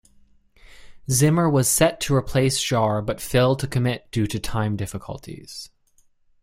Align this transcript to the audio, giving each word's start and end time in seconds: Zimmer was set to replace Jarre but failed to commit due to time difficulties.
Zimmer 1.11 1.47
was 1.47 1.69
set 1.69 1.99
to 1.99 2.15
replace 2.15 2.57
Jarre 2.59 3.05
but 3.05 3.21
failed 3.21 3.59
to 3.59 3.67
commit 3.67 4.09
due 4.09 4.25
to 4.25 4.39
time 4.39 4.75
difficulties. 4.75 5.69